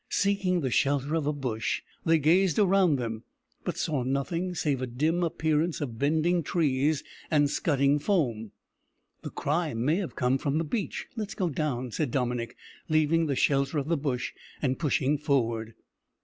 Seeking 0.09 0.61
the 0.61 0.71
shelter 0.71 1.13
of 1.13 1.27
a 1.27 1.31
bush, 1.31 1.83
they 2.05 2.17
gazed 2.17 2.57
around 2.57 2.95
them, 2.95 3.21
but 3.63 3.77
saw 3.77 4.01
nothing 4.01 4.55
save 4.55 4.81
a 4.81 4.87
dim 4.87 5.21
appearance 5.21 5.79
of 5.79 5.99
bending 5.99 6.41
trees 6.41 7.03
and 7.29 7.51
scudding 7.51 7.99
foam. 7.99 8.51
"The 9.21 9.29
cry 9.29 9.75
may 9.75 9.97
have 9.97 10.15
come 10.15 10.39
from 10.39 10.57
the 10.57 10.63
beach; 10.63 11.05
let's 11.15 11.35
go 11.35 11.51
down," 11.51 11.91
said 11.91 12.09
Dominick, 12.09 12.57
leaving 12.89 13.27
the 13.27 13.35
shelter 13.35 13.77
of 13.77 13.89
the 13.89 13.95
bush, 13.95 14.33
and 14.59 14.79
pushing 14.79 15.19
forward. 15.19 15.75